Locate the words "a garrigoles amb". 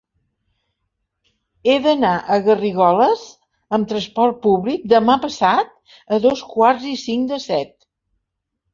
2.21-3.91